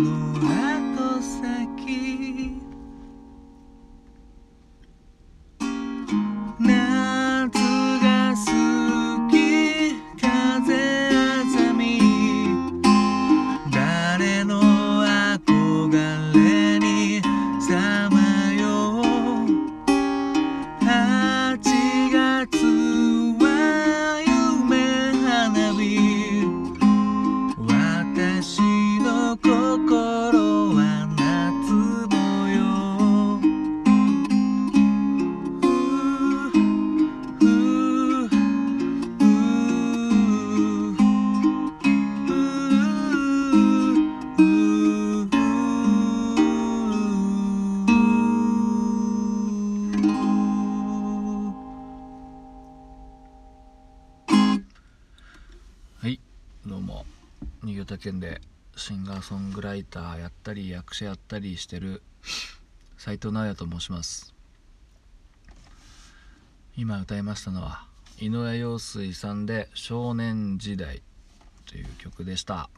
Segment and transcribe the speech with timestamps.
[0.00, 0.29] blue.
[56.66, 57.06] どうも
[57.62, 58.42] 新潟県で
[58.76, 62.02] シンガーソングライターやったり役者やったりしてる
[62.98, 64.34] 斉藤直也と申します。
[66.76, 67.86] 今歌いましたのは
[68.18, 71.02] 井上陽水さんで「少年時代」
[71.64, 72.68] という曲でした、は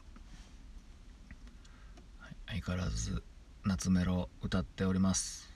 [2.47, 3.21] い、相変わらず
[3.65, 5.51] 夏メロ歌っております。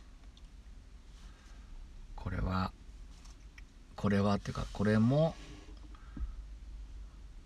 [2.18, 2.74] これは
[3.96, 5.34] これはっていうかこれも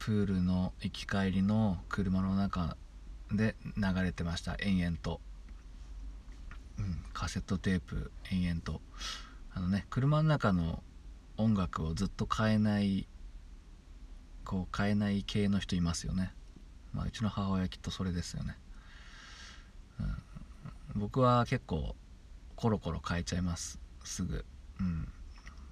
[0.04, 2.76] プールの行き帰りの車の中
[3.32, 4.56] で流れてました。
[4.60, 5.22] 延々と、
[6.80, 8.82] うん、カセットテープ延々と。
[9.54, 10.82] あのね車の中の
[11.38, 13.08] 音楽をずっと変えない
[14.44, 16.34] こう変えない系の人いますよね、
[16.94, 18.58] まあ、うちの母親きっとそれですよね、
[20.00, 20.04] う
[20.98, 21.96] ん、僕は結構
[22.56, 23.80] コロコロ変えちゃいます。
[24.04, 24.46] すぐ、
[24.80, 25.08] うん、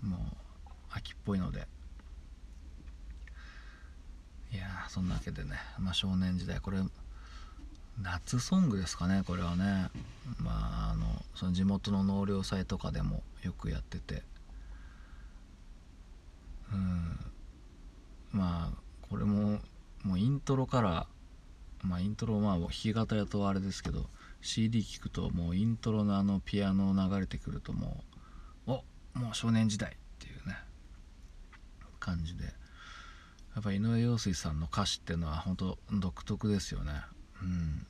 [0.04, 0.20] もう
[0.92, 1.68] 秋っぽいので
[4.52, 6.80] いやそんなわけでね、まあ、少年時代これ
[8.02, 9.90] 夏ソングですかねこれはね。
[10.40, 11.06] まああの
[11.36, 14.24] その地元の納涼祭とかでもよくやってて。
[16.72, 17.20] うん。
[18.32, 19.60] まあこれも
[20.04, 21.08] もうイントロから
[21.84, 24.06] まあイントロまあ弾き語りとあれですけど
[24.42, 28.04] CD 聴くともうイントロのあのピアノを流れてくるとも
[28.66, 30.58] うおもう少年時代っていうね
[32.00, 32.59] 感じで。
[33.56, 36.92] やっぱ井上陽水さんの歌詞っていうのは本当独特ですよね。
[37.42, 37.86] うん。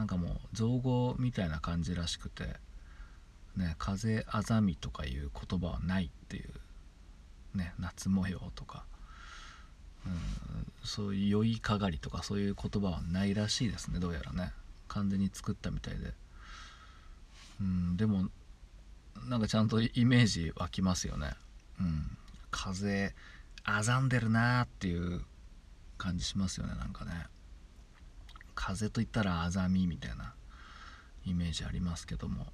[0.00, 2.56] なんかもう造語みたいな感じらしくて
[3.54, 8.84] ね風あざみとかいう言葉はないっていうね夏模様とか、
[10.06, 10.12] うん、
[10.82, 14.52] そういう酔いかがりとかそういう言葉はないらしいですねどうやらね。
[14.88, 16.14] 完全に作ったみたいで。
[17.60, 18.30] うんでも
[19.28, 21.34] なんかちゃんとイメージ湧きますよね。
[21.78, 22.16] うん。
[22.50, 23.14] 風
[23.64, 25.22] あざんでるなーっていう
[25.98, 27.26] 感じしますよねなんかね。
[28.54, 30.34] 風といったらあざみみたいな
[31.24, 32.46] イメージありますけども、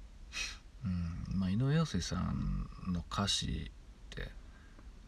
[0.85, 3.71] うんまあ、井上陽水さんの歌詞
[4.13, 4.29] って、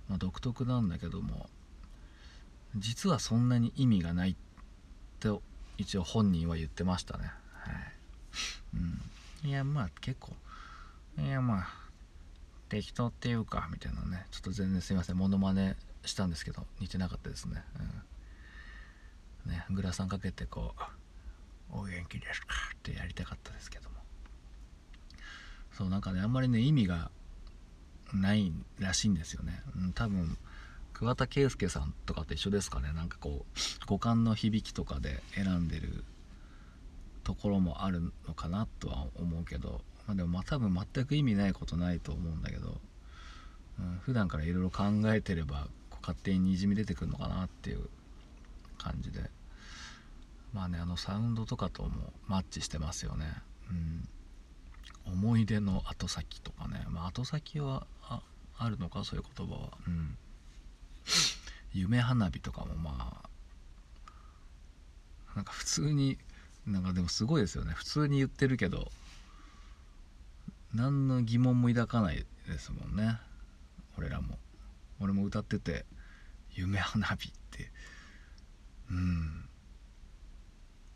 [0.09, 1.47] まあ、独特なんだけども
[2.75, 4.35] 実はそんなに意味がないっ
[5.19, 5.29] て
[5.77, 7.31] 一応本人は言ってましたね。
[7.53, 7.75] はい、
[9.43, 10.33] うん、いやまあ結構
[11.17, 11.67] いやまあ
[12.67, 14.25] 適当っていうかみたいなね。
[14.31, 15.17] ちょっと全然すいません。
[15.17, 15.75] モノマネ
[16.05, 17.63] したんですけど似てなかったですね,、
[19.45, 20.81] うん、ねグラサンかけてこう
[21.71, 23.99] 「お元気ですか?」ってやりたかったですけども。
[25.71, 27.09] そうなんかねあんまりね意味が
[28.13, 30.37] ないらしいんですよね、うん、多分
[30.99, 32.91] 桑田佳祐さんとかと一緒ですかね。
[32.91, 36.03] なんかこう五感の響きとかで選んでる
[37.23, 42.81] ところもあるのかなとは思うけど、まあ、でもまあ多分全く意味ないことないと思うんだけど、
[43.79, 45.69] うん、普段からいろいろ考えてれば
[46.01, 47.89] 勝手ににじみ出てくるのかなっていう
[48.77, 49.29] 感じで。
[50.53, 53.25] まあねあのサウンドとかともマッチしてますよね。
[53.69, 54.07] うん。
[55.05, 56.85] 思い出の後先とかね。
[56.89, 58.21] まあ後先はあ
[58.57, 59.03] あるのか？
[59.03, 59.69] そういう言葉は。
[59.87, 60.17] うん。
[61.73, 63.29] 夢花火とかもまあ
[65.35, 66.17] なんか普通に
[66.65, 67.73] なんかでもすごいですよね。
[67.73, 68.91] 普通に言ってるけど
[70.73, 73.19] 何の疑問も抱かないですもんね。
[75.29, 75.85] 歌ってて
[76.51, 77.71] 「夢花火」って。
[78.91, 79.49] うん。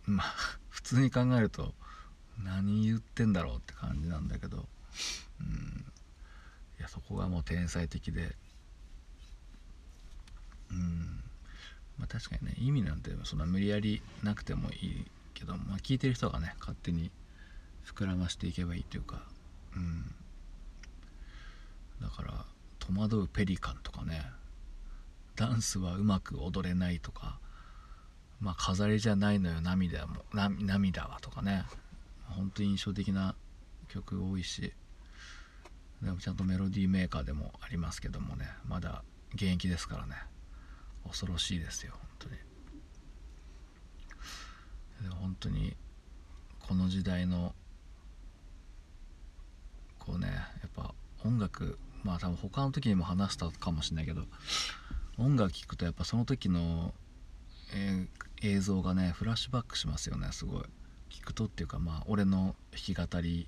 [0.05, 0.35] まあ
[0.69, 1.73] 普通に考えると
[2.43, 4.67] 何言ってんだろうって感じなんだけど。
[5.39, 5.85] うん。
[6.79, 8.35] いやそこがもう天才的で。
[10.71, 11.23] うん。
[11.97, 17.11] まあ確かにね意味なんてそんな無理やりなくてもいいけど、まあ、聞いてる人がね勝手に
[17.85, 19.21] 膨らましていけばいいというか。
[19.75, 20.13] うん。
[22.01, 22.45] だから
[22.85, 24.25] 戸惑うペリカンとかね。
[25.35, 27.39] ダンスはうまく踊れないとか。
[28.39, 30.23] まあ飾りじゃないのよ涙も。
[30.31, 31.63] 涙はとかね。
[32.27, 33.35] 本当に印象的な
[33.87, 34.73] 曲多いし。
[36.01, 38.49] でもちゃんとメロディーメーカーでもありますけどもね。
[38.65, 39.03] まだ
[39.33, 40.15] 現役ですからね。
[41.05, 42.35] 恐ろしいですよ本当に。
[45.09, 45.75] 本当に
[46.59, 47.53] この時代の
[49.99, 50.93] こうねやっぱ
[51.25, 54.21] 音楽まあ多分他の時にも話したかもしれないけど
[55.17, 56.93] 音楽聴くとやっぱその時の、
[57.73, 60.63] えー、映像がねフラッシュバックしますよねすごい。
[61.09, 63.47] 聞くとっていうかまあ俺の弾き語り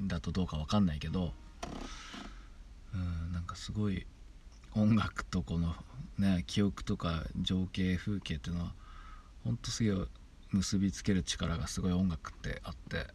[0.00, 1.32] だとどうか分かんないけど
[2.94, 4.06] うんなんかすごい
[4.74, 5.74] 音楽とこの
[6.18, 8.74] ね記憶とか情景風景っていうのは
[9.44, 9.94] ほんとすげえ
[10.52, 13.08] 結びつける力がすごい音楽ってあって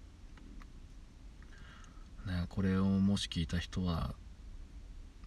[2.25, 4.13] ねこれをもし聞いた人は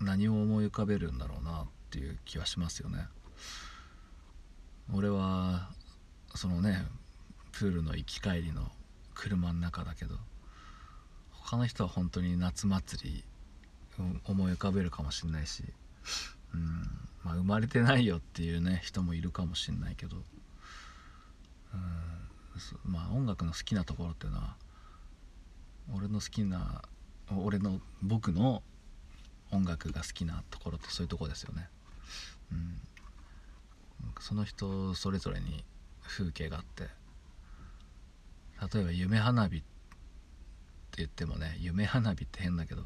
[0.00, 3.06] 何を思い浮かべるんだろうなっていう気はしますよね。
[4.94, 5.70] 俺は
[6.34, 6.84] そのね
[7.52, 8.70] プールの行き帰りの
[9.14, 10.14] 車の中だけど
[11.30, 13.24] 他の人は本当に夏祭り
[14.26, 15.64] 思い浮かべるかもしんないし、
[16.54, 16.60] うん
[17.24, 20.22] まあ、生まれてないよっていうね人もいるかもしんないけど、うん
[22.84, 24.56] まあ音楽の好きなところっていうのは
[25.94, 26.82] 俺の好きな
[27.36, 28.62] 俺の僕の
[29.50, 31.68] 音楽が好きなところってそういうとこですよね。
[32.52, 32.80] うん、
[34.20, 35.64] その人それぞれに
[36.02, 36.88] 風景があって。
[38.72, 39.64] 例えば夢花火って
[40.96, 42.82] 言ってもね夢花火って変だけど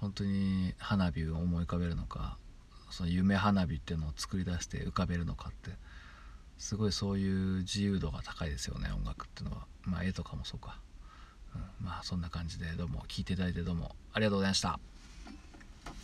[0.00, 2.38] 本当に花火を思い浮かべるのか
[2.90, 5.76] その夢花火っていうのを作り出して浮かべるのかって
[6.56, 9.66] すごいそういう自由度が高いですよね音楽っていうのは。
[9.82, 10.78] まあ絵とかもそうか、
[11.54, 14.93] うん、まあそんな感じでどうも聴いていただいてどうもありがとうございました。